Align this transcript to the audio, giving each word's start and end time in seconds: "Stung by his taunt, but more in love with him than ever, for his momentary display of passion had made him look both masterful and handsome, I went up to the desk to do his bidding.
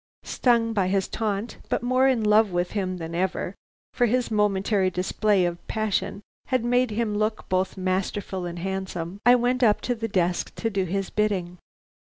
"Stung 0.23 0.73
by 0.73 0.87
his 0.87 1.07
taunt, 1.07 1.59
but 1.69 1.83
more 1.83 2.07
in 2.07 2.23
love 2.23 2.49
with 2.51 2.71
him 2.71 2.97
than 2.97 3.13
ever, 3.13 3.53
for 3.93 4.07
his 4.07 4.31
momentary 4.31 4.89
display 4.89 5.45
of 5.45 5.59
passion 5.67 6.23
had 6.47 6.65
made 6.65 6.89
him 6.89 7.15
look 7.15 7.47
both 7.49 7.77
masterful 7.77 8.47
and 8.47 8.57
handsome, 8.57 9.21
I 9.27 9.35
went 9.35 9.61
up 9.61 9.79
to 9.81 9.93
the 9.93 10.07
desk 10.07 10.55
to 10.55 10.71
do 10.71 10.85
his 10.85 11.11
bidding. 11.11 11.59